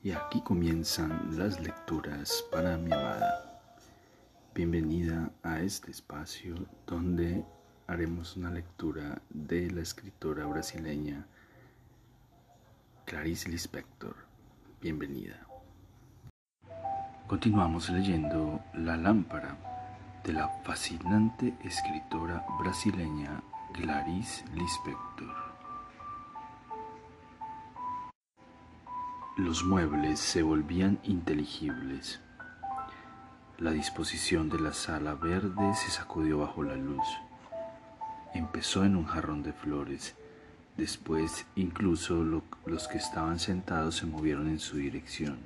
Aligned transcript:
Y 0.00 0.12
aquí 0.12 0.40
comienzan 0.42 1.36
las 1.36 1.58
lecturas 1.60 2.44
para 2.52 2.76
mi 2.76 2.92
amada. 2.92 3.60
Bienvenida 4.54 5.32
a 5.42 5.58
este 5.58 5.90
espacio 5.90 6.54
donde 6.86 7.44
haremos 7.88 8.36
una 8.36 8.50
lectura 8.50 9.20
de 9.28 9.68
la 9.72 9.80
escritora 9.80 10.46
brasileña 10.46 11.26
Clarice 13.06 13.48
Lispector. 13.48 14.14
Bienvenida. 14.80 15.44
Continuamos 17.26 17.90
leyendo 17.90 18.60
La 18.74 18.96
lámpara 18.96 19.58
de 20.24 20.32
la 20.32 20.48
fascinante 20.62 21.56
escritora 21.64 22.46
brasileña 22.60 23.42
Clarice 23.74 24.44
Lispector. 24.54 25.47
Los 29.38 29.62
muebles 29.62 30.18
se 30.18 30.42
volvían 30.42 30.98
inteligibles. 31.04 32.18
La 33.58 33.70
disposición 33.70 34.48
de 34.48 34.58
la 34.58 34.72
sala 34.72 35.14
verde 35.14 35.76
se 35.76 35.92
sacudió 35.92 36.38
bajo 36.38 36.64
la 36.64 36.74
luz. 36.74 37.06
Empezó 38.34 38.84
en 38.84 38.96
un 38.96 39.04
jarrón 39.04 39.44
de 39.44 39.52
flores. 39.52 40.16
Después 40.76 41.46
incluso 41.54 42.24
los 42.66 42.88
que 42.88 42.98
estaban 42.98 43.38
sentados 43.38 43.94
se 43.94 44.06
movieron 44.06 44.48
en 44.48 44.58
su 44.58 44.78
dirección. 44.78 45.38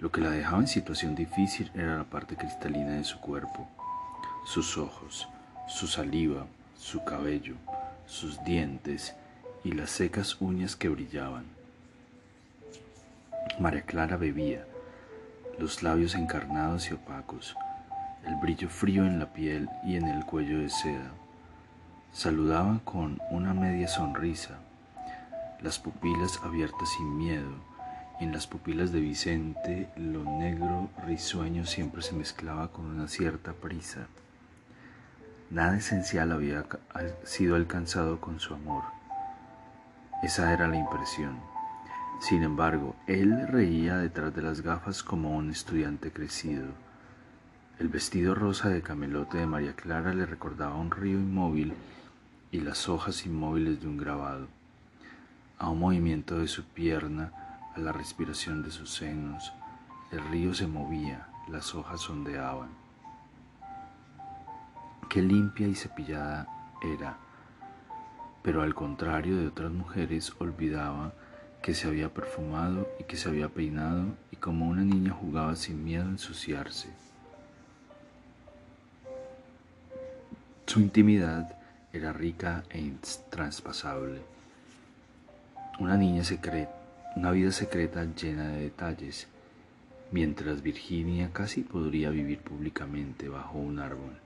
Lo 0.00 0.10
que 0.10 0.20
la 0.20 0.30
dejaba 0.30 0.62
en 0.62 0.66
situación 0.66 1.14
difícil 1.14 1.70
era 1.76 1.98
la 1.98 2.10
parte 2.10 2.34
cristalina 2.34 2.94
de 2.96 3.04
su 3.04 3.20
cuerpo, 3.20 3.68
sus 4.44 4.76
ojos, 4.78 5.28
su 5.68 5.86
saliva, 5.86 6.46
su 6.76 7.04
cabello, 7.04 7.54
sus 8.04 8.42
dientes 8.42 9.14
y 9.62 9.70
las 9.70 9.90
secas 9.90 10.40
uñas 10.40 10.74
que 10.74 10.88
brillaban. 10.88 11.61
María 13.62 13.82
Clara 13.82 14.16
bebía, 14.16 14.66
los 15.56 15.84
labios 15.84 16.16
encarnados 16.16 16.90
y 16.90 16.94
opacos, 16.94 17.56
el 18.26 18.34
brillo 18.34 18.68
frío 18.68 19.06
en 19.06 19.20
la 19.20 19.32
piel 19.32 19.68
y 19.84 19.94
en 19.94 20.08
el 20.08 20.26
cuello 20.26 20.58
de 20.58 20.68
seda. 20.68 21.12
Saludaba 22.10 22.80
con 22.82 23.20
una 23.30 23.54
media 23.54 23.86
sonrisa, 23.86 24.58
las 25.60 25.78
pupilas 25.78 26.40
abiertas 26.42 26.88
sin 26.96 27.16
miedo. 27.16 27.54
En 28.18 28.32
las 28.32 28.48
pupilas 28.48 28.90
de 28.90 28.98
Vicente 28.98 29.88
lo 29.94 30.24
negro 30.24 30.90
risueño 31.06 31.64
siempre 31.64 32.02
se 32.02 32.16
mezclaba 32.16 32.72
con 32.72 32.86
una 32.86 33.06
cierta 33.06 33.52
prisa. 33.52 34.08
Nada 35.50 35.76
esencial 35.76 36.32
había 36.32 36.64
sido 37.22 37.54
alcanzado 37.54 38.20
con 38.20 38.40
su 38.40 38.54
amor. 38.54 38.82
Esa 40.24 40.52
era 40.52 40.66
la 40.66 40.78
impresión. 40.78 41.51
Sin 42.22 42.44
embargo, 42.44 42.94
él 43.08 43.48
reía 43.48 43.96
detrás 43.96 44.32
de 44.32 44.42
las 44.42 44.60
gafas 44.60 45.02
como 45.02 45.36
un 45.36 45.50
estudiante 45.50 46.12
crecido. 46.12 46.66
El 47.80 47.88
vestido 47.88 48.36
rosa 48.36 48.68
de 48.68 48.80
camelote 48.80 49.38
de 49.38 49.46
María 49.48 49.74
Clara 49.74 50.14
le 50.14 50.24
recordaba 50.24 50.76
un 50.76 50.92
río 50.92 51.18
inmóvil 51.18 51.74
y 52.52 52.60
las 52.60 52.88
hojas 52.88 53.26
inmóviles 53.26 53.80
de 53.80 53.88
un 53.88 53.96
grabado, 53.96 54.46
a 55.58 55.68
un 55.68 55.80
movimiento 55.80 56.38
de 56.38 56.46
su 56.46 56.62
pierna, 56.62 57.32
a 57.74 57.80
la 57.80 57.90
respiración 57.90 58.62
de 58.62 58.70
sus 58.70 58.94
senos. 58.94 59.52
El 60.12 60.22
río 60.30 60.54
se 60.54 60.68
movía, 60.68 61.26
las 61.48 61.74
hojas 61.74 62.08
ondeaban. 62.08 62.68
Qué 65.08 65.20
limpia 65.22 65.66
y 65.66 65.74
cepillada 65.74 66.46
era, 66.80 67.16
pero 68.44 68.62
al 68.62 68.76
contrario 68.76 69.38
de 69.38 69.48
otras 69.48 69.72
mujeres 69.72 70.32
olvidaba 70.38 71.14
que 71.62 71.74
se 71.74 71.86
había 71.86 72.08
perfumado 72.08 72.88
y 72.98 73.04
que 73.04 73.16
se 73.16 73.28
había 73.28 73.48
peinado 73.48 74.06
y 74.32 74.36
como 74.36 74.68
una 74.68 74.82
niña 74.82 75.12
jugaba 75.12 75.54
sin 75.54 75.84
miedo 75.84 76.04
a 76.04 76.08
ensuciarse. 76.08 76.88
Su 80.66 80.80
intimidad 80.80 81.56
era 81.92 82.12
rica 82.12 82.64
e 82.68 82.80
intraspasable. 82.80 84.20
Una 85.78 85.96
niña 85.96 86.24
secreta, 86.24 86.74
una 87.14 87.30
vida 87.30 87.52
secreta 87.52 88.04
llena 88.04 88.48
de 88.48 88.62
detalles, 88.62 89.28
mientras 90.10 90.62
Virginia 90.62 91.30
casi 91.32 91.62
podría 91.62 92.10
vivir 92.10 92.40
públicamente 92.40 93.28
bajo 93.28 93.58
un 93.58 93.78
árbol. 93.78 94.18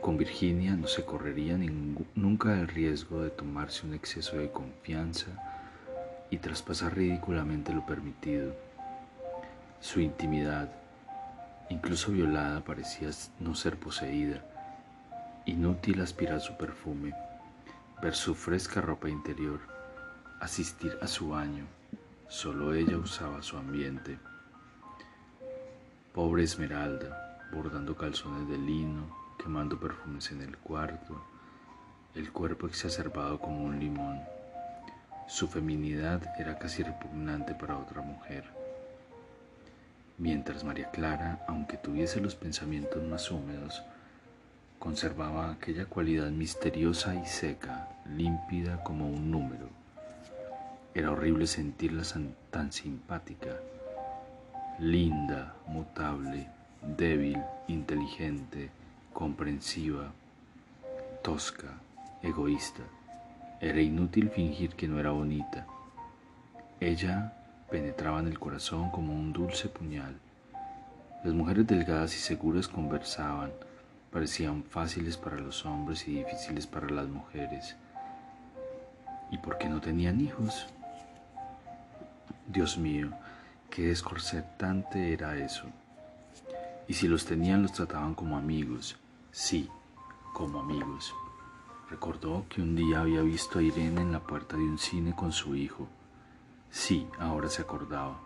Con 0.00 0.16
Virginia 0.16 0.74
no 0.74 0.88
se 0.88 1.04
correría 1.04 1.56
nunca 2.14 2.60
el 2.60 2.68
riesgo 2.68 3.22
de 3.22 3.30
tomarse 3.30 3.86
un 3.86 3.94
exceso 3.94 4.38
de 4.38 4.50
confianza 4.50 5.55
y 6.30 6.38
traspasar 6.38 6.96
ridículamente 6.96 7.72
lo 7.72 7.84
permitido. 7.86 8.54
Su 9.80 10.00
intimidad, 10.00 10.70
incluso 11.68 12.12
violada, 12.12 12.60
parecía 12.62 13.10
no 13.40 13.54
ser 13.54 13.76
poseída. 13.76 14.42
Inútil 15.44 16.00
aspirar 16.00 16.40
su 16.40 16.56
perfume, 16.56 17.14
ver 18.02 18.14
su 18.14 18.34
fresca 18.34 18.80
ropa 18.80 19.08
interior, 19.08 19.60
asistir 20.40 20.98
a 21.00 21.06
su 21.06 21.30
baño. 21.30 21.66
Solo 22.28 22.74
ella 22.74 22.98
usaba 22.98 23.42
su 23.42 23.56
ambiente. 23.56 24.18
Pobre 26.12 26.42
Esmeralda, 26.42 27.46
bordando 27.52 27.96
calzones 27.96 28.48
de 28.48 28.58
lino, 28.58 29.06
quemando 29.38 29.78
perfumes 29.78 30.32
en 30.32 30.42
el 30.42 30.56
cuarto, 30.56 31.22
el 32.14 32.32
cuerpo 32.32 32.66
exacerbado 32.66 33.38
como 33.38 33.64
un 33.64 33.78
limón 33.78 34.20
su 35.26 35.48
feminidad 35.48 36.22
era 36.38 36.58
casi 36.58 36.82
repugnante 36.82 37.54
para 37.54 37.76
otra 37.76 38.00
mujer. 38.00 38.44
Mientras 40.18 40.64
María 40.64 40.90
Clara, 40.90 41.44
aunque 41.48 41.76
tuviese 41.76 42.20
los 42.20 42.36
pensamientos 42.36 43.02
más 43.02 43.30
húmedos, 43.30 43.82
conservaba 44.78 45.50
aquella 45.50 45.86
cualidad 45.86 46.30
misteriosa 46.30 47.14
y 47.14 47.26
seca, 47.26 47.88
límpida 48.16 48.82
como 48.84 49.08
un 49.08 49.30
número. 49.30 49.68
Era 50.94 51.10
horrible 51.10 51.46
sentirla 51.46 52.02
tan 52.50 52.72
simpática, 52.72 53.56
linda, 54.78 55.54
mutable, 55.66 56.48
débil, 56.96 57.42
inteligente, 57.68 58.70
comprensiva, 59.12 60.12
tosca, 61.22 61.68
egoísta. 62.22 62.82
Era 63.60 63.80
inútil 63.80 64.28
fingir 64.28 64.74
que 64.74 64.86
no 64.86 65.00
era 65.00 65.10
bonita. 65.12 65.66
Ella 66.78 67.32
penetraba 67.70 68.20
en 68.20 68.26
el 68.26 68.38
corazón 68.38 68.90
como 68.90 69.14
un 69.14 69.32
dulce 69.32 69.68
puñal. 69.68 70.14
Las 71.24 71.32
mujeres 71.32 71.66
delgadas 71.66 72.14
y 72.14 72.18
seguras 72.18 72.68
conversaban, 72.68 73.50
parecían 74.12 74.62
fáciles 74.62 75.16
para 75.16 75.38
los 75.38 75.64
hombres 75.64 76.06
y 76.06 76.16
difíciles 76.16 76.66
para 76.66 76.90
las 76.90 77.08
mujeres. 77.08 77.76
¿Y 79.30 79.38
por 79.38 79.56
qué 79.56 79.68
no 79.68 79.80
tenían 79.80 80.20
hijos? 80.20 80.66
Dios 82.46 82.76
mío, 82.76 83.10
qué 83.70 83.88
descorsetante 83.88 85.14
era 85.14 85.34
eso. 85.36 85.64
Y 86.88 86.92
si 86.92 87.08
los 87.08 87.24
tenían 87.24 87.62
los 87.62 87.72
trataban 87.72 88.14
como 88.14 88.36
amigos, 88.36 88.96
sí, 89.32 89.68
como 90.34 90.60
amigos. 90.60 91.12
Recordó 91.88 92.46
que 92.48 92.60
un 92.60 92.74
día 92.74 93.00
había 93.00 93.22
visto 93.22 93.60
a 93.60 93.62
Irene 93.62 94.00
en 94.00 94.10
la 94.10 94.18
puerta 94.18 94.56
de 94.56 94.64
un 94.64 94.76
cine 94.76 95.14
con 95.14 95.30
su 95.30 95.54
hijo. 95.54 95.86
Sí, 96.68 97.06
ahora 97.20 97.48
se 97.48 97.62
acordaba. 97.62 98.20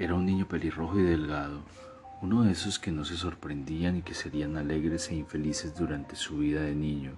Era 0.00 0.14
un 0.14 0.26
niño 0.26 0.48
pelirrojo 0.48 0.98
y 0.98 1.02
delgado, 1.02 1.62
uno 2.22 2.42
de 2.42 2.50
esos 2.50 2.80
que 2.80 2.90
no 2.90 3.04
se 3.04 3.16
sorprendían 3.16 3.98
y 3.98 4.02
que 4.02 4.14
serían 4.14 4.56
alegres 4.56 5.10
e 5.10 5.14
infelices 5.14 5.76
durante 5.76 6.16
su 6.16 6.38
vida 6.38 6.62
de 6.62 6.74
niño. 6.74 7.12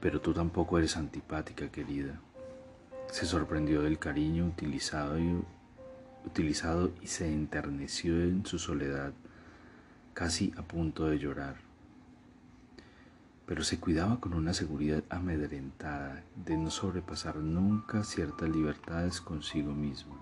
Pero 0.00 0.20
tú 0.20 0.32
tampoco 0.32 0.78
eres 0.78 0.96
antipática, 0.96 1.68
querida. 1.68 2.20
Se 3.10 3.26
sorprendió 3.26 3.82
del 3.82 3.98
cariño 3.98 4.46
utilizado 4.46 5.18
y, 5.18 5.42
utilizado 6.24 6.92
y 7.02 7.08
se 7.08 7.32
enterneció 7.32 8.22
en 8.22 8.46
su 8.46 8.60
soledad, 8.60 9.12
casi 10.14 10.52
a 10.56 10.62
punto 10.62 11.06
de 11.06 11.18
llorar 11.18 11.65
pero 13.46 13.62
se 13.62 13.78
cuidaba 13.78 14.18
con 14.20 14.34
una 14.34 14.52
seguridad 14.52 15.04
amedrentada 15.08 16.24
de 16.34 16.56
no 16.56 16.70
sobrepasar 16.70 17.36
nunca 17.36 18.02
ciertas 18.02 18.48
libertades 18.48 19.20
consigo 19.20 19.72
mismo, 19.72 20.16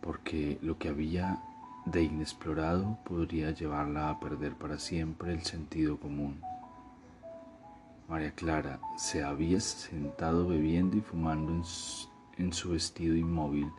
porque 0.00 0.58
lo 0.62 0.78
que 0.78 0.88
había 0.88 1.42
de 1.86 2.02
inexplorado 2.02 2.98
podría 3.04 3.50
llevarla 3.50 4.10
a 4.10 4.20
perder 4.20 4.54
para 4.54 4.78
siempre 4.78 5.32
el 5.32 5.42
sentido 5.42 5.98
común. 5.98 6.40
María 8.08 8.32
Clara 8.32 8.80
se 8.96 9.22
había 9.22 9.60
sentado 9.60 10.48
bebiendo 10.48 10.96
y 10.96 11.00
fumando 11.00 11.62
en 12.38 12.52
su 12.52 12.70
vestido 12.70 13.16
inmóvil. 13.16 13.70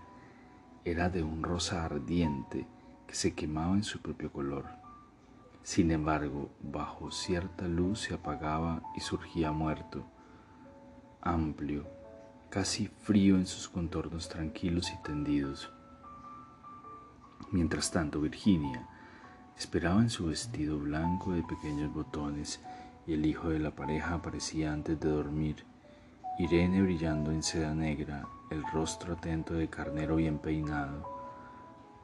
Era 0.85 1.09
de 1.09 1.23
un 1.23 1.41
rosa 1.41 1.85
ardiente 1.85 2.67
que 3.07 3.15
se 3.15 3.33
quemaba 3.33 3.75
en 3.75 3.83
su 3.83 3.99
propio 3.99 4.31
color. 4.31 4.78
Sin 5.63 5.91
embargo, 5.91 6.49
bajo 6.61 7.11
cierta 7.11 7.67
luz 7.67 8.01
se 8.01 8.13
apagaba 8.13 8.81
y 8.95 9.01
surgía 9.01 9.51
muerto, 9.51 10.05
amplio, 11.21 11.85
casi 12.49 12.87
frío 12.87 13.35
en 13.35 13.45
sus 13.45 13.69
contornos 13.69 14.29
tranquilos 14.29 14.91
y 14.91 15.03
tendidos. 15.03 15.71
Mientras 17.51 17.91
tanto, 17.91 18.21
Virginia 18.21 18.87
esperaba 19.57 20.01
en 20.01 20.09
su 20.09 20.27
vestido 20.27 20.79
blanco 20.79 21.33
de 21.33 21.43
pequeños 21.43 21.93
botones 21.93 22.61
y 23.05 23.13
el 23.13 23.25
hijo 23.25 23.49
de 23.49 23.59
la 23.59 23.71
pareja 23.71 24.15
aparecía 24.15 24.71
antes 24.71 24.99
de 24.99 25.09
dormir. 25.09 25.65
Irene 26.39 26.81
brillando 26.81 27.31
en 27.31 27.43
seda 27.43 27.75
negra, 27.75 28.27
el 28.49 28.63
rostro 28.71 29.13
atento 29.13 29.55
de 29.55 29.67
carnero 29.67 30.15
bien 30.15 30.39
peinado. 30.39 31.18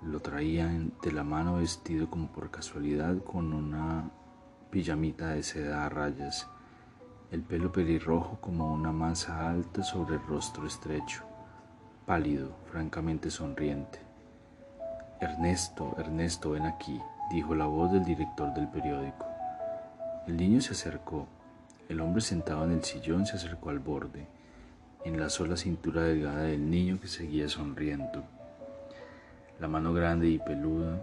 Lo 0.05 0.19
traía 0.19 0.69
de 1.01 1.11
la 1.11 1.23
mano 1.23 1.55
vestido 1.55 2.11
como 2.11 2.27
por 2.27 2.51
casualidad 2.51 3.17
con 3.23 3.53
una 3.53 4.11
pijamita 4.69 5.29
de 5.29 5.41
seda 5.41 5.83
a 5.83 5.89
rayas, 5.89 6.47
el 7.31 7.41
pelo 7.41 7.71
pelirrojo 7.71 8.39
como 8.39 8.71
una 8.71 8.91
masa 8.91 9.49
alta 9.49 9.81
sobre 9.81 10.17
el 10.17 10.21
rostro 10.27 10.67
estrecho, 10.67 11.23
pálido, 12.05 12.55
francamente 12.71 13.31
sonriente. 13.31 13.97
Ernesto, 15.19 15.95
Ernesto, 15.97 16.51
ven 16.51 16.67
aquí, 16.67 17.01
dijo 17.31 17.55
la 17.55 17.65
voz 17.65 17.91
del 17.91 18.05
director 18.05 18.53
del 18.53 18.67
periódico. 18.67 19.25
El 20.27 20.37
niño 20.37 20.61
se 20.61 20.73
acercó. 20.73 21.25
El 21.89 21.99
hombre 21.99 22.21
sentado 22.21 22.63
en 22.65 22.73
el 22.73 22.83
sillón 22.83 23.25
se 23.25 23.37
acercó 23.37 23.71
al 23.71 23.79
borde. 23.79 24.27
Enlazó 25.03 25.47
la 25.47 25.57
cintura 25.57 26.03
delgada 26.03 26.43
del 26.43 26.69
niño 26.69 26.99
que 27.01 27.07
seguía 27.07 27.49
sonriendo. 27.49 28.23
La 29.59 29.69
mano 29.69 29.93
grande 29.93 30.27
y 30.27 30.37
peluda 30.37 31.01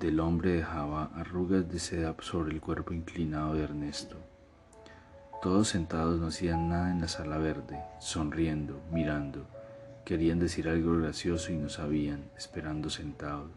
del 0.00 0.18
hombre 0.20 0.52
dejaba 0.52 1.10
arrugas 1.14 1.68
de 1.68 1.78
seda 1.78 2.14
sobre 2.20 2.54
el 2.54 2.60
cuerpo 2.62 2.94
inclinado 2.94 3.54
de 3.54 3.64
Ernesto. 3.64 4.16
Todos 5.42 5.68
sentados 5.68 6.18
no 6.18 6.28
hacían 6.28 6.70
nada 6.70 6.90
en 6.90 7.02
la 7.02 7.08
sala 7.08 7.36
verde, 7.36 7.78
sonriendo, 7.98 8.80
mirando. 8.92 9.46
Querían 10.06 10.38
decir 10.38 10.68
algo 10.68 10.96
gracioso 10.96 11.52
y 11.52 11.56
no 11.58 11.68
sabían, 11.68 12.24
esperando 12.36 12.88
sentados. 12.88 13.50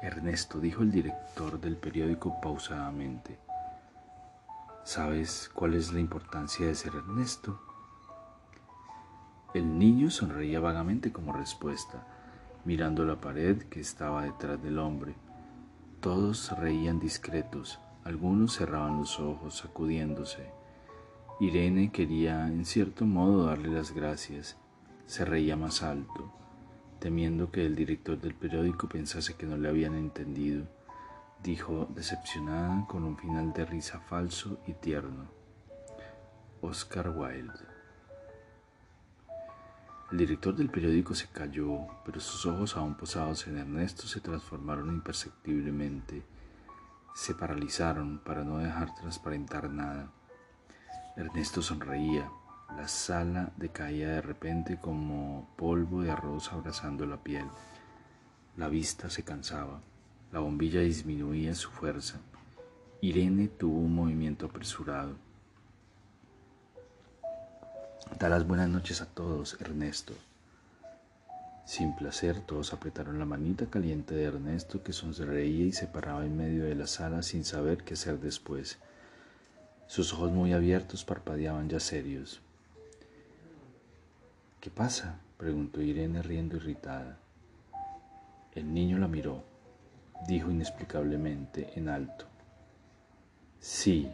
Ernesto, 0.00 0.60
dijo 0.60 0.82
el 0.82 0.92
director 0.92 1.60
del 1.60 1.76
periódico 1.76 2.40
pausadamente, 2.40 3.38
¿sabes 4.82 5.50
cuál 5.52 5.74
es 5.74 5.92
la 5.92 6.00
importancia 6.00 6.66
de 6.66 6.74
ser 6.74 6.94
Ernesto? 6.94 7.60
El 9.54 9.78
niño 9.78 10.10
sonreía 10.10 10.58
vagamente 10.58 11.12
como 11.12 11.32
respuesta, 11.32 12.04
mirando 12.64 13.04
la 13.04 13.20
pared 13.20 13.62
que 13.64 13.80
estaba 13.80 14.24
detrás 14.24 14.62
del 14.62 14.78
hombre. 14.78 15.14
Todos 16.00 16.56
reían 16.58 16.98
discretos, 16.98 17.80
algunos 18.04 18.56
cerraban 18.56 18.98
los 18.98 19.20
ojos, 19.20 19.58
sacudiéndose. 19.58 20.50
Irene 21.40 21.90
quería, 21.90 22.46
en 22.46 22.64
cierto 22.64 23.06
modo, 23.06 23.46
darle 23.46 23.68
las 23.68 23.92
gracias. 23.92 24.56
Se 25.06 25.24
reía 25.24 25.56
más 25.56 25.82
alto 25.82 26.32
temiendo 27.04 27.50
que 27.50 27.66
el 27.66 27.76
director 27.76 28.18
del 28.18 28.34
periódico 28.34 28.88
pensase 28.88 29.34
que 29.34 29.44
no 29.44 29.58
le 29.58 29.68
habían 29.68 29.94
entendido, 29.94 30.64
dijo 31.42 31.86
decepcionada 31.94 32.86
con 32.86 33.04
un 33.04 33.18
final 33.18 33.52
de 33.52 33.66
risa 33.66 34.00
falso 34.00 34.58
y 34.66 34.72
tierno. 34.72 35.26
Oscar 36.62 37.10
Wilde. 37.10 37.73
El 40.14 40.18
director 40.18 40.54
del 40.54 40.70
periódico 40.70 41.12
se 41.12 41.26
calló, 41.26 41.88
pero 42.06 42.20
sus 42.20 42.46
ojos 42.46 42.76
aún 42.76 42.94
posados 42.94 43.48
en 43.48 43.58
Ernesto 43.58 44.06
se 44.06 44.20
transformaron 44.20 44.88
imperceptiblemente. 44.90 46.22
Se 47.16 47.34
paralizaron 47.34 48.20
para 48.20 48.44
no 48.44 48.58
dejar 48.58 48.94
transparentar 48.94 49.68
nada. 49.68 50.12
Ernesto 51.16 51.62
sonreía, 51.62 52.30
la 52.76 52.86
sala 52.86 53.52
decaía 53.56 54.08
de 54.08 54.22
repente 54.22 54.78
como 54.80 55.52
polvo 55.56 56.02
de 56.02 56.12
arroz 56.12 56.52
abrazando 56.52 57.06
la 57.06 57.16
piel. 57.16 57.46
La 58.56 58.68
vista 58.68 59.10
se 59.10 59.24
cansaba. 59.24 59.80
La 60.30 60.38
bombilla 60.38 60.78
disminuía 60.78 61.56
su 61.56 61.72
fuerza. 61.72 62.20
Irene 63.00 63.48
tuvo 63.48 63.80
un 63.80 63.96
movimiento 63.96 64.46
apresurado. 64.46 65.23
Da 68.18 68.28
las 68.28 68.46
buenas 68.46 68.68
noches 68.68 69.00
a 69.00 69.06
todos, 69.06 69.60
Ernesto. 69.60 70.14
Sin 71.64 71.96
placer, 71.96 72.40
todos 72.40 72.72
apretaron 72.72 73.18
la 73.18 73.24
manita 73.24 73.66
caliente 73.66 74.14
de 74.14 74.24
Ernesto 74.24 74.82
que 74.82 74.92
sonreía 74.92 75.64
y 75.64 75.72
se 75.72 75.86
paraba 75.86 76.24
en 76.24 76.36
medio 76.36 76.64
de 76.64 76.74
la 76.74 76.86
sala 76.86 77.22
sin 77.22 77.44
saber 77.44 77.84
qué 77.84 77.94
hacer 77.94 78.20
después. 78.20 78.78
Sus 79.86 80.12
ojos 80.12 80.30
muy 80.30 80.52
abiertos 80.52 81.04
parpadeaban 81.04 81.68
ya 81.68 81.80
serios. 81.80 82.40
¿Qué 84.60 84.70
pasa? 84.70 85.18
preguntó 85.36 85.82
Irene 85.82 86.22
riendo 86.22 86.56
irritada. 86.56 87.18
El 88.54 88.72
niño 88.72 88.98
la 88.98 89.08
miró, 89.08 89.42
dijo 90.28 90.50
inexplicablemente 90.50 91.72
en 91.74 91.88
alto. 91.88 92.26
Sí. 93.60 94.10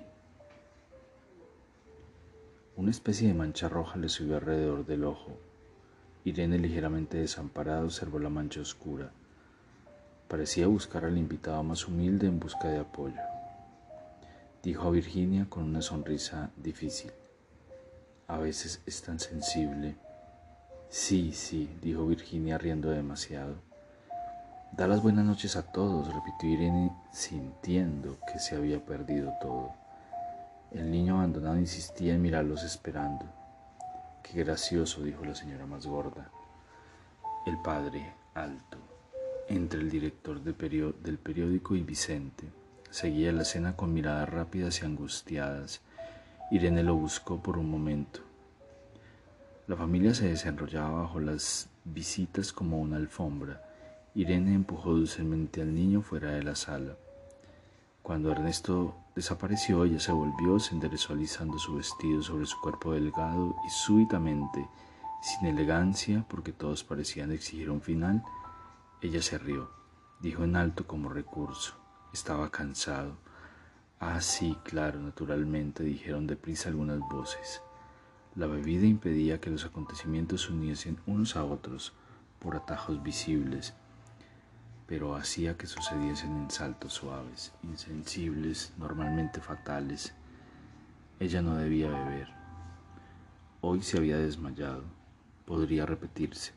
Una 2.81 2.93
especie 2.93 3.29
de 3.29 3.35
mancha 3.35 3.69
roja 3.69 3.99
le 3.99 4.09
subió 4.09 4.37
alrededor 4.37 4.87
del 4.87 5.05
ojo. 5.05 5.37
Irene, 6.25 6.57
ligeramente 6.57 7.19
desamparada, 7.19 7.85
observó 7.85 8.19
la 8.19 8.31
mancha 8.31 8.63
oscura. 8.63 9.11
Parecía 10.29 10.67
buscar 10.67 11.05
al 11.05 11.19
invitado 11.19 11.63
más 11.63 11.87
humilde 11.87 12.27
en 12.27 12.41
busca 12.41 12.69
de 12.69 12.79
apoyo. 12.79 13.21
Dijo 14.63 14.89
a 14.89 14.93
Virginia 14.93 15.47
con 15.47 15.65
una 15.65 15.83
sonrisa 15.83 16.53
difícil. 16.57 17.11
A 18.27 18.39
veces 18.39 18.81
es 18.87 19.03
tan 19.03 19.21
sensible. 19.21 19.97
Sí, 20.89 21.35
sí, 21.35 21.69
dijo 21.83 22.07
Virginia 22.07 22.57
riendo 22.57 22.89
demasiado. 22.89 23.57
Da 24.73 24.89
las 24.89 25.03
buenas 25.03 25.27
noches 25.27 25.55
a 25.55 25.71
todos, 25.71 26.09
repitió 26.15 26.49
Irene 26.49 26.97
sintiendo 27.13 28.17
que 28.33 28.39
se 28.39 28.57
había 28.57 28.83
perdido 28.83 29.35
todo. 29.43 29.75
El 30.73 30.89
niño 30.89 31.17
abandonado 31.17 31.59
insistía 31.59 32.15
en 32.15 32.23
mirarlos 32.23 32.63
esperando. 32.63 33.25
Qué 34.23 34.45
gracioso, 34.45 35.03
dijo 35.03 35.25
la 35.25 35.35
señora 35.35 35.67
más 35.67 35.85
gorda. 35.85 36.31
El 37.45 37.61
padre, 37.61 38.13
alto, 38.35 38.79
entre 39.49 39.81
el 39.81 39.91
director 39.91 40.41
del 40.41 41.19
periódico 41.19 41.75
y 41.75 41.83
Vicente, 41.83 42.45
seguía 42.89 43.33
la 43.33 43.43
escena 43.43 43.75
con 43.75 43.93
miradas 43.93 44.29
rápidas 44.29 44.81
y 44.81 44.85
angustiadas. 44.85 45.81
Irene 46.53 46.85
lo 46.85 46.95
buscó 46.95 47.43
por 47.43 47.59
un 47.59 47.69
momento. 47.69 48.21
La 49.67 49.75
familia 49.75 50.15
se 50.15 50.29
desenrollaba 50.29 51.03
bajo 51.03 51.19
las 51.19 51.69
visitas 51.85 52.53
como 52.53 52.79
una 52.79 52.97
alfombra. 52.97 53.61
Irene 54.15 54.55
empujó 54.55 54.91
dulcemente 54.91 55.63
al 55.63 55.75
niño 55.75 56.01
fuera 56.01 56.31
de 56.31 56.45
la 56.45 56.55
sala. 56.55 56.97
Cuando 58.03 58.31
Ernesto 58.31 58.95
desapareció, 59.15 59.85
ella 59.85 60.01
se 60.01 60.13
volvió, 60.13 60.59
se 60.59 60.75
enderezó 60.75 61.13
alisando 61.13 61.59
su 61.59 61.75
vestido 61.75 62.23
sobre 62.23 62.47
su 62.47 62.61
cuerpo 62.61 62.93
delgado 62.93 63.57
y 63.67 63.71
súbitamente, 63.71 64.69
sin 65.23 65.49
elegancia, 65.49 66.25
porque 66.29 66.53
todos 66.53 66.85
parecían 66.85 67.33
exigir 67.33 67.71
un 67.71 67.81
final, 67.81 68.23
ella 69.03 69.23
se 69.23 69.39
rió. 69.39 69.71
Dijo 70.21 70.45
en 70.45 70.57
alto 70.57 70.87
como 70.87 71.09
recurso. 71.09 71.75
Estaba 72.13 72.51
cansado. 72.51 73.17
Ah, 73.99 74.21
sí, 74.21 74.57
claro, 74.65 74.99
naturalmente, 75.01 75.83
dijeron 75.83 76.27
deprisa 76.27 76.69
algunas 76.69 76.99
voces. 77.01 77.63
La 78.35 78.47
bebida 78.47 78.87
impedía 78.87 79.41
que 79.41 79.51
los 79.51 79.65
acontecimientos 79.65 80.43
se 80.43 80.53
uniesen 80.53 80.99
unos 81.07 81.37
a 81.37 81.45
otros 81.45 81.93
por 82.39 82.57
atajos 82.57 83.03
visibles, 83.03 83.75
pero 84.91 85.15
hacía 85.15 85.57
que 85.57 85.69
sucediesen 85.69 86.37
en 86.37 86.51
saltos 86.51 86.95
suaves, 86.95 87.53
insensibles, 87.63 88.73
normalmente 88.77 89.41
fatales. 89.41 90.13
Ella 91.21 91.43
no 91.43 91.55
debía 91.55 91.89
beber. 91.89 92.27
Hoy 93.61 93.83
se 93.83 93.99
había 93.99 94.17
desmayado. 94.17 94.83
Podría 95.47 95.87
repetirse. 95.87 96.55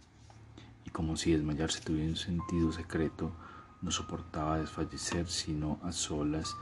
Y 0.83 0.89
como 0.89 1.15
si 1.15 1.31
desmayarse 1.31 1.81
tuviera 1.81 2.09
un 2.09 2.15
sentido 2.15 2.71
secreto, 2.71 3.31
no 3.83 3.91
soportaba 3.91 4.57
desfallecer 4.57 5.27
sino 5.27 5.79
a 5.83 5.91
solas 5.91 6.55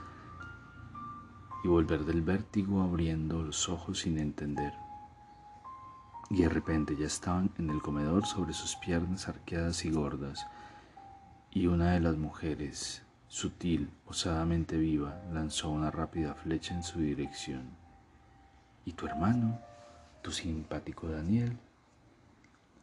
y 1.64 1.68
volver 1.68 2.04
del 2.04 2.20
vértigo 2.20 2.82
abriendo 2.82 3.42
los 3.42 3.70
ojos 3.70 4.00
sin 4.00 4.18
entender 4.18 4.74
y 6.28 6.42
de 6.42 6.48
repente 6.48 6.96
ya 6.96 7.06
estaban 7.06 7.50
en 7.58 7.68
el 7.68 7.82
comedor 7.82 8.24
sobre 8.24 8.54
sus 8.54 8.74
piernas 8.76 9.28
arqueadas 9.28 9.84
y 9.84 9.90
gordas, 9.90 10.46
y 11.54 11.66
una 11.66 11.92
de 11.92 12.00
las 12.00 12.16
mujeres, 12.16 13.02
sutil, 13.28 13.90
osadamente 14.06 14.78
viva, 14.78 15.20
lanzó 15.34 15.68
una 15.68 15.90
rápida 15.90 16.34
flecha 16.34 16.74
en 16.74 16.82
su 16.82 17.00
dirección. 17.00 17.76
¿Y 18.86 18.94
tu 18.94 19.06
hermano? 19.06 19.60
¿Tu 20.22 20.30
simpático 20.30 21.08
Daniel? 21.08 21.58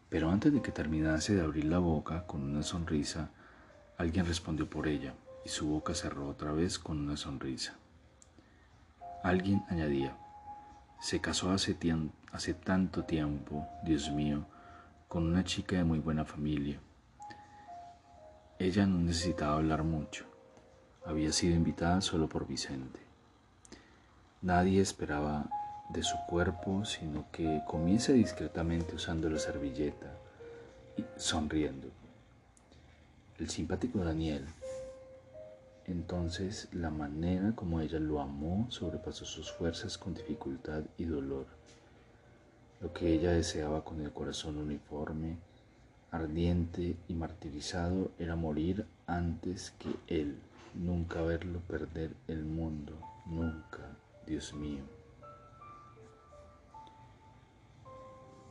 Pero 0.10 0.30
antes 0.30 0.54
de 0.54 0.62
que 0.62 0.72
terminase 0.72 1.34
de 1.34 1.42
abrir 1.42 1.66
la 1.66 1.80
boca 1.80 2.28
con 2.28 2.44
una 2.44 2.62
sonrisa, 2.62 3.32
alguien 3.98 4.28
respondió 4.28 4.70
por 4.70 4.88
ella, 4.88 5.16
y 5.44 5.50
su 5.50 5.68
boca 5.68 5.96
cerró 5.96 6.28
otra 6.28 6.52
vez 6.52 6.78
con 6.78 7.00
una 7.00 7.18
sonrisa. 7.18 7.74
Alguien 9.24 9.64
añadía, 9.70 10.16
Se 11.02 11.20
casó 11.22 11.52
hace, 11.52 11.76
hace 12.32 12.54
tanto 12.54 13.04
tiempo, 13.04 13.68
Dios 13.84 14.12
mío, 14.12 14.46
con 15.08 15.26
una 15.26 15.44
chica 15.44 15.78
de 15.78 15.84
muy 15.86 15.98
buena 15.98 16.24
familia. 16.24 16.80
Ella 18.60 18.86
no 18.86 19.00
necesitaba 19.00 19.56
hablar 19.56 19.84
mucho. 19.84 20.25
Había 21.06 21.32
sido 21.32 21.56
invitada 21.56 22.01
solo 22.01 22.28
por 22.28 22.46
Vicente. 22.46 23.00
Nadie 24.42 24.82
esperaba 24.82 25.50
de 25.89 26.04
su 26.04 26.18
cuerpo, 26.28 26.84
sino 26.84 27.25
que 27.32 27.62
comience 27.66 28.12
discretamente 28.12 28.96
usando 28.96 29.30
la 29.30 29.39
servilleta 29.39 30.13
y 30.98 31.06
sonriendo. 31.16 31.88
El 33.38 33.50
simpático 33.50 34.00
Daniel, 34.00 34.46
entonces 35.86 36.68
la 36.74 36.89
manera 36.89 37.54
como 37.56 37.80
ella 37.80 37.98
lo 37.98 38.20
amó 38.20 38.68
sobrepasó 38.70 39.24
sus 39.24 39.54
fuerzas 39.54 39.98
con 39.98 40.13
dificultad 40.13 40.84
y 40.98 41.06
dolor. 41.06 41.46
Lo 42.82 42.92
que 42.92 43.13
ella 43.13 43.32
deseaba 43.32 43.86
con 43.86 44.01
el 44.01 44.12
corazón 44.12 44.58
uniforme, 44.58 45.38
ardiente 46.12 46.98
y 47.08 47.13
martirizado 47.13 48.12
era 48.18 48.36
morir 48.36 48.86
antes 49.06 49.74
que 49.80 49.89
él, 50.08 50.39
nunca 50.74 51.22
verlo 51.22 51.60
perder 51.68 52.16
el 52.28 52.44
mundo, 52.46 52.94
nunca, 53.25 53.98
Dios 54.25 54.54
mío. 54.54 54.84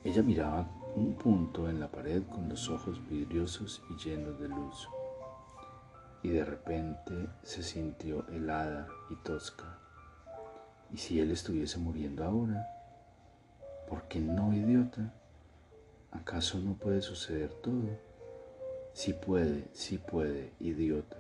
Ella 0.05 0.23
miraba 0.23 0.69
un 0.95 1.15
punto 1.15 1.69
en 1.69 1.81
la 1.81 1.91
pared 1.91 2.23
con 2.25 2.49
los 2.49 2.69
ojos 2.71 3.01
vidriosos 3.09 3.83
y 3.91 3.97
llenos 3.97 4.39
de 4.41 4.49
luz, 4.49 4.89
y 6.23 6.31
de 6.31 6.45
repente 6.45 7.29
se 7.43 7.63
sintió 7.63 8.27
helada 8.29 8.89
y 9.11 9.17
tosca. 9.17 9.79
¿Y 10.93 10.97
si 10.97 11.21
él 11.21 11.31
estuviese 11.31 11.79
muriendo 11.79 12.25
ahora? 12.25 12.67
¿Por 13.89 14.05
qué 14.05 14.21
no, 14.21 14.53
idiota? 14.55 15.13
¿Acaso 16.11 16.59
no 16.59 16.75
puede 16.75 17.03
suceder 17.03 17.53
todo? 17.55 17.89
Sí 18.93 19.13
puede, 19.13 19.69
sí 19.73 19.99
puede, 19.99 20.53
idiota. 20.61 21.17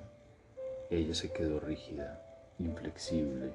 Ella 0.90 1.14
se 1.14 1.32
quedó 1.32 1.60
rígida, 1.60 2.22
inflexible 2.58 3.52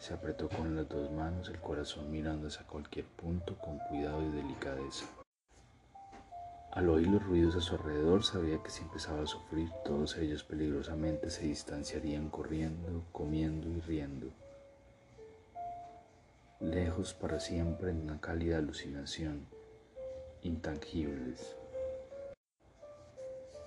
se 0.00 0.14
apretó 0.14 0.48
con 0.48 0.74
las 0.74 0.88
dos 0.88 1.12
manos 1.12 1.50
el 1.50 1.60
corazón 1.60 2.10
mirando 2.10 2.48
hacia 2.48 2.66
cualquier 2.66 3.04
punto 3.04 3.58
con 3.58 3.78
cuidado 3.80 4.22
y 4.22 4.30
delicadeza. 4.30 5.04
Al 6.72 6.88
oír 6.88 7.06
los 7.08 7.22
ruidos 7.22 7.54
a 7.56 7.60
su 7.60 7.74
alrededor 7.74 8.24
sabía 8.24 8.62
que 8.62 8.70
si 8.70 8.82
empezaba 8.82 9.22
a 9.22 9.26
sufrir 9.26 9.68
todos 9.84 10.16
ellos 10.16 10.42
peligrosamente 10.42 11.28
se 11.28 11.44
distanciarían 11.44 12.30
corriendo, 12.30 13.04
comiendo 13.12 13.68
y 13.68 13.80
riendo. 13.80 14.28
Lejos 16.60 17.12
para 17.12 17.38
siempre 17.38 17.90
en 17.90 18.00
una 18.00 18.20
cálida 18.22 18.56
alucinación, 18.56 19.48
intangibles. 20.42 21.56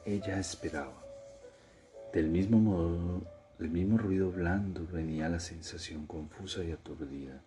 Ella 0.05 0.39
esperaba. 0.39 1.01
Del 2.11 2.27
mismo 2.27 2.59
modo 2.59 3.21
del 3.59 3.69
mismo 3.69 3.97
ruido 3.97 4.31
blando 4.31 4.85
venía 4.91 5.29
la 5.29 5.39
sensación 5.39 6.05
confusa 6.05 6.63
y 6.63 6.71
aturdida 6.71 7.41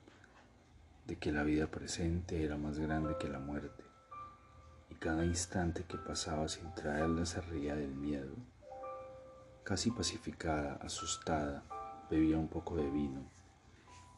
de 1.06 1.16
que 1.16 1.30
la 1.30 1.42
vida 1.42 1.66
presente 1.66 2.42
era 2.42 2.56
más 2.56 2.78
grande 2.78 3.16
que 3.20 3.28
la 3.28 3.38
muerte, 3.38 3.84
y 4.90 4.94
cada 4.94 5.24
instante 5.24 5.84
que 5.84 5.98
pasaba 5.98 6.48
sin 6.48 6.74
traerla 6.74 7.26
se 7.26 7.40
reía 7.40 7.76
del 7.76 7.94
miedo. 7.94 8.34
Casi 9.62 9.90
pacificada, 9.90 10.78
asustada, 10.80 11.62
bebía 12.10 12.38
un 12.38 12.48
poco 12.48 12.76
de 12.76 12.88
vino. 12.88 13.20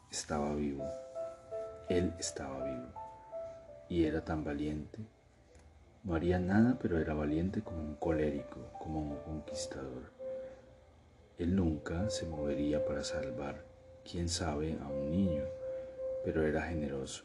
Estaba 0.09 0.55
vivo, 0.55 0.85
él 1.89 2.13
estaba 2.17 2.63
vivo, 2.63 2.93
y 3.89 4.05
era 4.05 4.23
tan 4.23 4.43
valiente. 4.43 4.99
No 6.03 6.15
haría 6.15 6.39
nada, 6.39 6.77
pero 6.81 6.99
era 6.99 7.13
valiente 7.13 7.61
como 7.61 7.81
un 7.81 7.95
colérico, 7.95 8.59
como 8.79 9.01
un 9.01 9.17
conquistador. 9.17 10.11
Él 11.37 11.55
nunca 11.55 12.09
se 12.09 12.25
movería 12.25 12.85
para 12.85 13.03
salvar, 13.03 13.65
quién 14.09 14.29
sabe, 14.29 14.77
a 14.81 14.87
un 14.87 15.11
niño, 15.11 15.43
pero 16.23 16.45
era 16.45 16.61
generoso, 16.61 17.23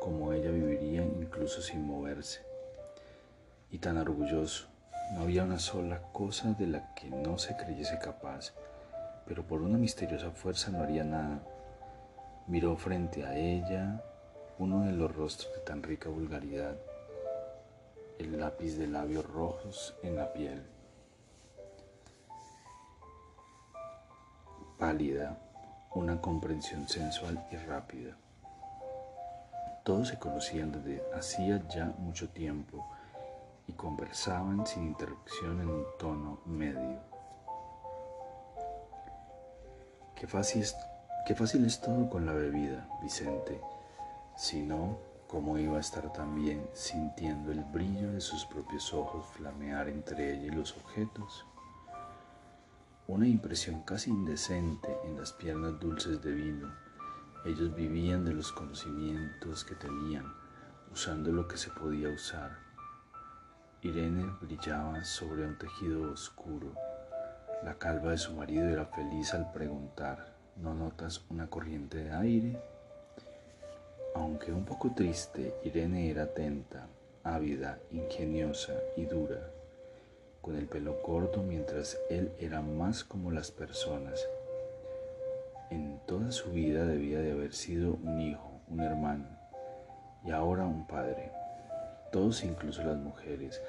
como 0.00 0.32
ella 0.32 0.50
viviría 0.50 1.02
incluso 1.02 1.60
sin 1.60 1.84
moverse. 1.84 2.40
Y 3.70 3.78
tan 3.78 3.98
orgulloso, 3.98 4.68
no 5.12 5.22
había 5.22 5.44
una 5.44 5.58
sola 5.58 6.02
cosa 6.12 6.52
de 6.52 6.66
la 6.66 6.94
que 6.94 7.10
no 7.10 7.38
se 7.38 7.56
creyese 7.56 7.98
capaz, 7.98 8.54
pero 9.26 9.46
por 9.46 9.62
una 9.62 9.78
misteriosa 9.78 10.30
fuerza 10.30 10.70
no 10.70 10.82
haría 10.82 11.04
nada. 11.04 11.42
Miró 12.46 12.76
frente 12.76 13.24
a 13.24 13.36
ella 13.36 14.02
uno 14.60 14.84
de 14.84 14.92
los 14.92 15.14
rostros 15.16 15.52
de 15.54 15.60
tan 15.62 15.82
rica 15.82 16.08
vulgaridad, 16.08 16.76
el 18.18 18.38
lápiz 18.38 18.76
de 18.76 18.86
labios 18.86 19.26
rojos 19.26 19.94
en 20.02 20.16
la 20.16 20.32
piel. 20.32 20.62
pálida, 24.80 25.36
una 25.94 26.22
comprensión 26.22 26.88
sensual 26.88 27.46
y 27.52 27.56
rápida. 27.56 28.16
Todos 29.84 30.08
se 30.08 30.18
conocían 30.18 30.72
desde 30.72 31.02
hacía 31.14 31.62
ya 31.68 31.92
mucho 31.98 32.30
tiempo 32.30 32.86
y 33.66 33.74
conversaban 33.74 34.66
sin 34.66 34.84
interrupción 34.84 35.60
en 35.60 35.68
un 35.68 35.84
tono 35.98 36.40
medio. 36.46 36.98
Qué 40.16 40.26
fácil 40.26 40.62
es, 40.62 40.74
qué 41.26 41.34
fácil 41.34 41.66
es 41.66 41.78
todo 41.80 42.08
con 42.08 42.24
la 42.24 42.32
bebida, 42.32 42.88
Vicente. 43.02 43.60
Si 44.40 44.62
no, 44.62 44.98
¿cómo 45.28 45.58
iba 45.58 45.76
a 45.76 45.80
estar 45.80 46.10
también 46.14 46.66
sintiendo 46.72 47.52
el 47.52 47.62
brillo 47.62 48.10
de 48.12 48.22
sus 48.22 48.46
propios 48.46 48.94
ojos 48.94 49.26
flamear 49.36 49.90
entre 49.90 50.32
ella 50.32 50.46
y 50.46 50.56
los 50.56 50.74
objetos? 50.78 51.44
una 53.06 53.26
impresión 53.26 53.82
casi 53.82 54.08
indecente 54.08 54.88
en 55.04 55.18
las 55.18 55.34
piernas 55.34 55.78
dulces 55.78 56.22
de 56.22 56.30
vino. 56.32 56.72
Ellos 57.44 57.74
vivían 57.74 58.24
de 58.24 58.32
los 58.32 58.50
conocimientos 58.50 59.62
que 59.62 59.74
tenían, 59.74 60.32
usando 60.90 61.30
lo 61.30 61.46
que 61.46 61.58
se 61.58 61.68
podía 61.68 62.08
usar. 62.08 62.56
Irene 63.82 64.24
brillaba 64.40 65.04
sobre 65.04 65.44
un 65.44 65.58
tejido 65.58 66.12
oscuro. 66.12 66.72
La 67.62 67.74
calva 67.74 68.12
de 68.12 68.18
su 68.18 68.32
marido 68.34 68.66
era 68.66 68.86
feliz 68.86 69.34
al 69.34 69.52
preguntar, 69.52 70.36
¿no 70.56 70.72
notas 70.72 71.26
una 71.28 71.48
corriente 71.48 71.98
de 71.98 72.12
aire? 72.12 72.79
Aunque 74.20 74.52
un 74.52 74.66
poco 74.66 74.90
triste, 74.94 75.54
Irene 75.64 76.10
era 76.10 76.24
atenta, 76.24 76.86
ávida, 77.24 77.78
ingeniosa 77.90 78.74
y 78.94 79.06
dura 79.06 79.50
con 80.42 80.56
el 80.56 80.66
pelo 80.66 81.00
corto 81.00 81.42
mientras 81.42 81.98
él 82.10 82.30
era 82.38 82.60
más 82.60 83.02
como 83.02 83.30
las 83.30 83.50
personas. 83.50 84.22
En 85.70 86.00
toda 86.06 86.32
su 86.32 86.50
vida 86.50 86.84
debía 86.84 87.20
de 87.20 87.32
haber 87.32 87.54
sido 87.54 87.94
un 88.04 88.20
hijo, 88.20 88.60
un 88.68 88.80
hermano 88.80 89.24
y 90.22 90.32
ahora 90.32 90.66
un 90.66 90.86
padre. 90.86 91.32
Todos, 92.12 92.44
incluso 92.44 92.82
las 92.84 92.98
mujeres, 92.98 93.62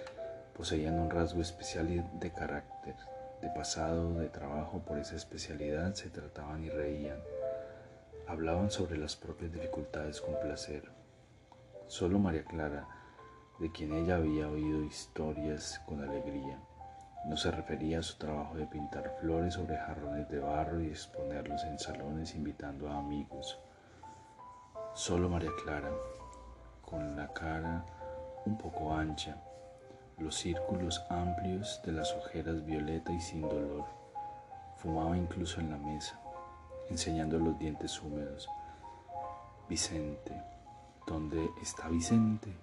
poseían 0.57 0.99
un 0.99 1.09
rasgo 1.09 1.41
especial 1.41 1.87
de 2.19 2.31
carácter, 2.31 2.95
de 3.41 3.47
pasado, 3.51 4.19
de 4.19 4.27
trabajo 4.27 4.79
por 4.79 4.97
esa 4.97 5.15
especialidad, 5.15 5.93
se 5.93 6.09
trataban 6.09 6.65
y 6.65 6.69
reían. 6.69 7.19
Hablaban 8.27 8.71
sobre 8.71 8.97
las 8.97 9.15
propias 9.15 9.51
dificultades 9.51 10.21
con 10.21 10.39
placer. 10.39 10.91
Solo 11.87 12.19
María 12.19 12.43
Clara 12.45 12.87
de 13.61 13.71
quien 13.71 13.93
ella 13.93 14.15
había 14.15 14.47
oído 14.47 14.83
historias 14.83 15.79
con 15.85 16.03
alegría. 16.03 16.59
No 17.25 17.37
se 17.37 17.51
refería 17.51 17.99
a 17.99 18.03
su 18.03 18.17
trabajo 18.17 18.55
de 18.55 18.65
pintar 18.65 19.17
flores 19.21 19.53
sobre 19.53 19.77
jarrones 19.77 20.27
de 20.29 20.39
barro 20.39 20.81
y 20.81 20.87
exponerlos 20.87 21.63
en 21.65 21.77
salones 21.77 22.33
invitando 22.33 22.89
a 22.89 22.97
amigos. 22.97 23.59
Solo 24.95 25.29
María 25.29 25.51
Clara, 25.63 25.91
con 26.81 27.15
la 27.15 27.31
cara 27.33 27.85
un 28.45 28.57
poco 28.57 28.93
ancha, 28.93 29.37
los 30.17 30.35
círculos 30.35 31.03
amplios 31.09 31.81
de 31.85 31.91
las 31.91 32.13
ojeras 32.13 32.65
violeta 32.65 33.11
y 33.11 33.19
sin 33.19 33.41
dolor, 33.41 33.85
fumaba 34.77 35.17
incluso 35.17 35.59
en 35.59 35.69
la 35.69 35.77
mesa, 35.77 36.19
enseñando 36.89 37.39
los 37.39 37.57
dientes 37.59 38.01
húmedos. 38.01 38.49
Vicente, 39.69 40.33
¿dónde 41.07 41.49
está 41.61 41.87
Vicente? 41.87 42.53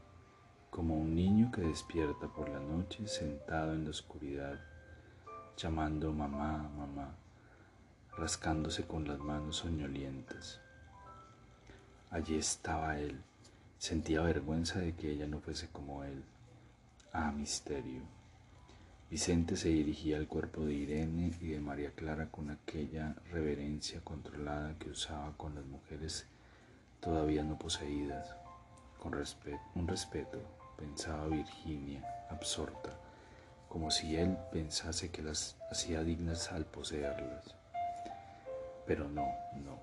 como 0.79 0.97
un 0.97 1.15
niño 1.15 1.51
que 1.51 1.63
despierta 1.63 2.29
por 2.29 2.49
la 2.49 2.61
noche 2.61 3.07
sentado 3.09 3.73
en 3.73 3.83
la 3.83 3.91
oscuridad, 3.91 4.61
llamando 5.57 6.13
mamá, 6.13 6.71
mamá, 6.77 7.17
rascándose 8.17 8.85
con 8.87 9.09
las 9.09 9.19
manos 9.19 9.57
soñolientas. 9.57 10.61
Allí 12.11 12.37
estaba 12.37 12.99
él, 12.99 13.21
sentía 13.79 14.23
vergüenza 14.23 14.79
de 14.79 14.95
que 14.95 15.11
ella 15.11 15.27
no 15.27 15.41
fuese 15.41 15.69
como 15.69 16.05
él. 16.05 16.23
Ah, 17.13 17.33
misterio. 17.33 18.03
Vicente 19.11 19.57
se 19.57 19.71
dirigía 19.71 20.19
al 20.19 20.29
cuerpo 20.29 20.67
de 20.67 20.75
Irene 20.75 21.33
y 21.41 21.49
de 21.49 21.61
María 21.61 21.93
Clara 21.93 22.31
con 22.31 22.51
aquella 22.51 23.15
reverencia 23.33 24.03
controlada 24.03 24.75
que 24.79 24.91
usaba 24.91 25.35
con 25.39 25.55
las 25.55 25.65
mujeres 25.65 26.27
todavía 27.01 27.43
no 27.43 27.59
poseídas. 27.59 28.37
Con 28.99 29.15
un 29.15 29.89
respeto, 29.89 30.39
pensaba 30.77 31.27
Virginia, 31.29 32.05
absorta, 32.29 32.99
como 33.71 33.91
si 33.91 34.17
él 34.17 34.37
pensase 34.53 35.11
que 35.11 35.23
las 35.23 35.57
hacía 35.71 36.03
dignas 36.03 36.53
al 36.53 36.67
poseerlas. 36.67 37.55
Pero 38.87 39.09
no, 39.09 39.27
no. 39.65 39.79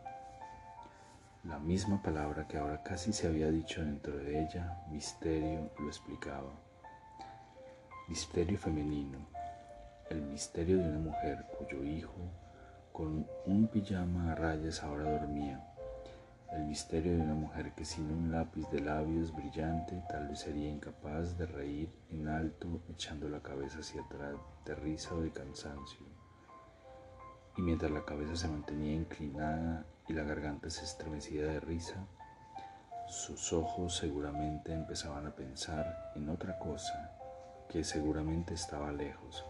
La 1.46 1.58
misma 1.58 2.04
palabra 2.04 2.48
que 2.48 2.58
ahora 2.58 2.84
casi 2.84 3.12
se 3.12 3.26
había 3.26 3.50
dicho 3.50 3.82
dentro 3.82 4.16
de 4.18 4.44
ella, 4.44 4.84
misterio, 4.92 5.72
lo 5.80 5.88
explicaba. 5.88 6.65
Misterio 8.08 8.60
femenino, 8.60 9.18
el 10.12 10.22
misterio 10.22 10.78
de 10.78 10.90
una 10.90 11.00
mujer 11.00 11.44
cuyo 11.58 11.84
hijo, 11.84 12.14
con 12.94 13.26
un 13.48 13.68
pijama 13.68 14.32
a 14.32 14.36
rayas, 14.36 14.84
ahora 14.84 15.10
dormía. 15.10 15.60
El 16.52 16.66
misterio 16.66 17.14
de 17.14 17.22
una 17.22 17.34
mujer 17.34 17.74
que 17.74 17.84
sin 17.84 18.12
un 18.12 18.32
lápiz 18.32 18.70
de 18.70 18.82
labios 18.82 19.36
brillante 19.36 20.04
tal 20.08 20.28
vez 20.28 20.42
sería 20.42 20.70
incapaz 20.70 21.36
de 21.36 21.48
reír 21.48 21.90
en 22.12 22.28
alto 22.28 22.84
echando 22.90 23.28
la 23.28 23.42
cabeza 23.42 23.80
hacia 23.80 24.04
atrás 24.04 24.36
de 24.66 24.76
risa 24.76 25.16
o 25.16 25.22
de 25.22 25.32
cansancio. 25.32 26.06
Y 27.58 27.64
mientras 27.64 27.90
la 27.90 28.06
cabeza 28.06 28.36
se 28.36 28.48
mantenía 28.48 28.94
inclinada 28.94 29.84
y 30.08 30.14
la 30.14 30.24
garganta 30.26 30.70
se 30.70 30.86
estremecía 30.86 31.42
de 31.46 31.60
risa, 31.60 32.06
sus 33.08 33.52
ojos 33.52 33.98
seguramente 33.98 34.74
empezaban 34.74 35.26
a 35.26 35.36
pensar 35.36 36.12
en 36.16 36.30
otra 36.30 36.60
cosa 36.60 37.15
que 37.70 37.84
seguramente 37.84 38.54
estaba 38.54 38.92
lejos, 38.92 39.46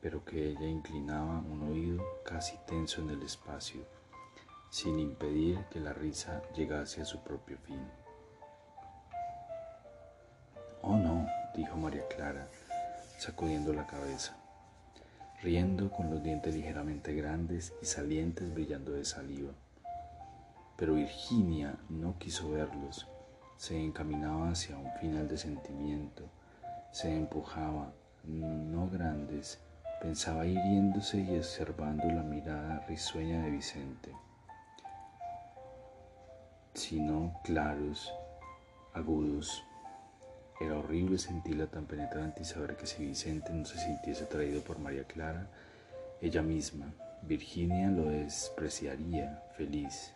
pero 0.00 0.24
que 0.24 0.50
ella 0.50 0.66
inclinaba 0.66 1.38
un 1.38 1.70
oído 1.70 2.04
casi 2.24 2.56
tenso 2.66 3.00
en 3.00 3.10
el 3.10 3.22
espacio, 3.22 3.82
sin 4.70 4.98
impedir 4.98 5.58
que 5.70 5.80
la 5.80 5.92
risa 5.92 6.42
llegase 6.54 7.00
a 7.00 7.04
su 7.04 7.22
propio 7.22 7.56
fin. 7.58 7.80
Oh 10.82 10.96
no, 10.96 11.26
dijo 11.54 11.76
María 11.76 12.06
Clara, 12.08 12.48
sacudiendo 13.18 13.72
la 13.72 13.86
cabeza, 13.86 14.36
riendo 15.42 15.90
con 15.90 16.10
los 16.10 16.22
dientes 16.22 16.54
ligeramente 16.54 17.14
grandes 17.14 17.72
y 17.80 17.86
salientes 17.86 18.52
brillando 18.52 18.92
de 18.92 19.04
saliva. 19.04 19.52
Pero 20.76 20.94
Virginia 20.94 21.76
no 21.88 22.18
quiso 22.18 22.50
verlos, 22.50 23.06
se 23.56 23.78
encaminaba 23.82 24.50
hacia 24.50 24.76
un 24.76 24.92
final 25.00 25.28
de 25.28 25.38
sentimiento, 25.38 26.24
se 26.94 27.12
empujaba, 27.12 27.92
no 28.22 28.88
grandes, 28.88 29.58
pensaba 30.00 30.46
hiriéndose 30.46 31.18
y 31.18 31.36
observando 31.36 32.04
la 32.06 32.22
mirada 32.22 32.86
risueña 32.86 33.42
de 33.42 33.50
Vicente, 33.50 34.12
sino 36.72 37.40
claros, 37.42 38.14
agudos. 38.92 39.64
Era 40.60 40.78
horrible 40.78 41.18
sentirla 41.18 41.66
tan 41.66 41.86
penetrante 41.86 42.42
y 42.42 42.44
saber 42.44 42.76
que 42.76 42.86
si 42.86 43.04
Vicente 43.04 43.52
no 43.52 43.64
se 43.64 43.76
sintiese 43.76 44.22
atraído 44.22 44.62
por 44.62 44.78
María 44.78 45.02
Clara, 45.02 45.48
ella 46.20 46.42
misma, 46.42 46.94
Virginia, 47.22 47.90
lo 47.90 48.04
despreciaría, 48.04 49.42
feliz. 49.56 50.14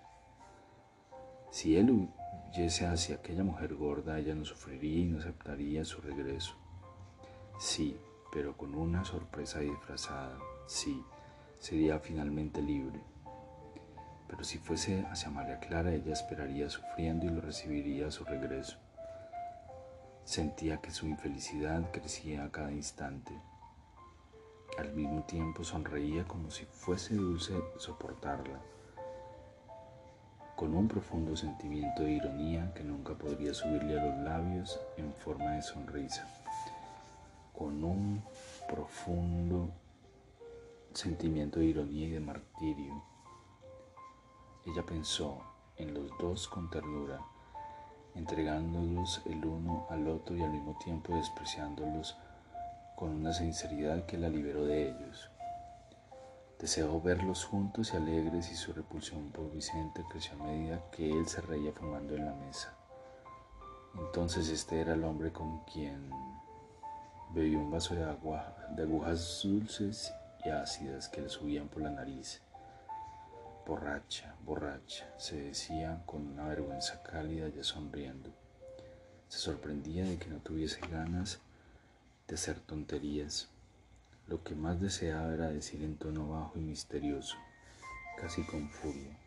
Si 1.51 1.77
él 1.77 2.09
huyese 2.53 2.87
hacia 2.87 3.17
aquella 3.17 3.43
mujer 3.43 3.75
gorda, 3.75 4.17
ella 4.21 4.37
no 4.37 4.45
sufriría 4.45 5.01
y 5.01 5.05
no 5.07 5.19
aceptaría 5.19 5.85
su 5.85 6.01
regreso. 6.01 6.55
Sí, 7.59 7.99
pero 8.31 8.57
con 8.57 8.77
una 8.77 9.05
sorpresa 9.05 9.59
disfrazada. 9.59 10.39
Sí, 10.69 11.05
sería 11.59 11.99
finalmente 11.99 12.63
libre. 12.63 13.01
Pero 14.29 14.45
si 14.45 14.59
fuese 14.59 15.05
hacia 15.11 15.31
María 15.31 15.59
Clara, 15.59 15.93
ella 15.93 16.13
esperaría 16.13 16.71
sufriendo 16.71 17.27
y 17.27 17.31
lo 17.31 17.41
recibiría 17.41 18.07
a 18.07 18.11
su 18.13 18.25
regreso. 18.25 18.79
Sentía 20.23 20.81
que 20.81 20.93
su 20.93 21.09
infelicidad 21.09 21.91
crecía 21.91 22.45
a 22.45 22.53
cada 22.53 22.71
instante. 22.71 23.33
Al 24.79 24.93
mismo 24.93 25.25
tiempo 25.25 25.65
sonreía 25.65 26.25
como 26.29 26.53
si 26.53 26.65
fuese 26.65 27.17
dulce 27.17 27.55
soportarla, 27.79 28.61
con 30.55 30.77
un 30.77 30.87
profundo 30.87 31.35
sentimiento 31.35 32.05
de 32.05 32.13
ironía 32.13 32.73
que 32.75 32.85
nunca 32.85 33.15
podría 33.15 33.53
subirle 33.53 33.99
a 33.99 34.05
los 34.05 34.19
labios 34.19 34.81
en 34.97 35.13
forma 35.13 35.53
de 35.53 35.63
sonrisa 35.63 36.38
con 37.59 37.83
un 37.83 38.23
profundo 38.69 39.69
sentimiento 40.93 41.59
de 41.59 41.67
ironía 41.67 42.07
y 42.07 42.11
de 42.11 42.21
martirio. 42.21 43.03
Ella 44.65 44.87
pensó 44.87 45.41
en 45.77 45.93
los 45.93 46.17
dos 46.19 46.47
con 46.47 46.71
ternura, 46.71 47.21
entregándolos 48.15 49.23
el 49.27 49.45
uno 49.45 49.89
al 49.91 50.07
otro 50.07 50.37
y 50.37 50.43
al 50.43 50.53
mismo 50.53 50.79
tiempo 50.85 51.17
despreciándolos 51.17 52.17
con 52.95 53.11
una 53.11 53.33
sinceridad 53.33 54.07
que 54.07 54.19
la 54.19 54.29
liberó 54.29 54.65
de 54.65 54.91
ellos. 54.91 55.29
Deseó 56.61 57.01
verlos 57.01 57.45
juntos 57.45 57.93
y 57.93 57.97
alegres 57.97 58.53
y 58.53 58.55
su 58.55 58.73
repulsión 58.73 59.33
por 59.33 59.51
Vicente 59.51 60.05
creció 60.09 60.35
a 60.35 60.47
medida 60.47 60.81
que 60.93 61.11
él 61.11 61.27
se 61.27 61.41
reía 61.41 61.73
fumando 61.73 62.15
en 62.15 62.25
la 62.25 62.35
mesa. 62.35 62.73
Entonces 63.97 64.49
este 64.49 64.81
era 64.81 64.95
el 64.95 65.03
hombre 65.03 65.33
con 65.33 65.65
quien 65.65 66.28
Bebió 67.31 67.59
un 67.59 67.71
vaso 67.71 67.95
de 67.95 68.05
agua 68.05 68.57
de 68.71 68.83
agujas 68.85 69.43
dulces 69.45 70.15
y 70.45 70.49
ácidas 70.49 71.09
que 71.09 71.21
le 71.21 71.29
subían 71.29 71.69
por 71.69 71.83
la 71.83 71.91
nariz. 71.91 72.41
Borracha, 73.67 74.35
borracha, 74.45 75.07
se 75.19 75.37
decía 75.37 76.03
con 76.07 76.27
una 76.27 76.49
vergüenza 76.49 77.03
cálida 77.03 77.49
ya 77.49 77.63
sonriendo. 77.63 78.31
Se 79.29 79.39
sorprendía 79.39 80.05
de 80.05 80.17
que 80.17 80.29
no 80.31 80.39
tuviese 80.39 80.81
ganas 80.91 81.39
de 82.27 82.35
hacer 82.35 82.61
tonterías. 82.61 83.49
Lo 84.27 84.43
que 84.43 84.55
más 84.55 84.81
deseaba 84.81 85.35
era 85.35 85.49
decir 85.49 85.83
en 85.83 85.97
tono 85.97 86.31
bajo 86.31 86.59
y 86.59 86.63
misterioso, 86.63 87.37
casi 88.19 88.43
con 88.45 88.71
furia, 88.71 89.19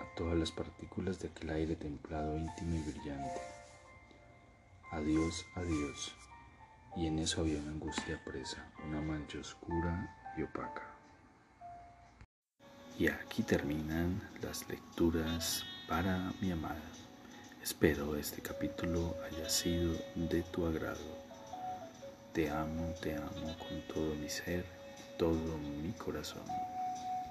a 0.00 0.14
todas 0.16 0.38
las 0.38 0.52
partículas 0.52 1.18
de 1.20 1.28
aquel 1.28 1.50
aire 1.50 1.76
templado, 1.76 2.36
íntimo 2.36 2.76
y 2.76 2.90
brillante. 2.90 3.57
Adiós, 4.90 5.44
adiós. 5.54 6.14
Y 6.96 7.06
en 7.06 7.18
eso 7.18 7.42
había 7.42 7.58
una 7.58 7.72
angustia 7.72 8.18
presa, 8.24 8.72
una 8.86 9.02
mancha 9.02 9.38
oscura 9.38 10.16
y 10.36 10.42
opaca. 10.42 10.82
Y 12.98 13.06
aquí 13.08 13.42
terminan 13.42 14.20
las 14.40 14.66
lecturas 14.68 15.64
para 15.86 16.32
mi 16.40 16.52
amada. 16.52 16.80
Espero 17.62 18.16
este 18.16 18.40
capítulo 18.40 19.14
haya 19.26 19.50
sido 19.50 19.92
de 20.14 20.42
tu 20.42 20.66
agrado. 20.66 21.18
Te 22.32 22.48
amo, 22.48 22.94
te 23.02 23.14
amo 23.14 23.56
con 23.58 23.82
todo 23.92 24.14
mi 24.14 24.30
ser, 24.30 24.64
todo 25.18 25.58
mi 25.58 25.92
corazón. 25.92 26.46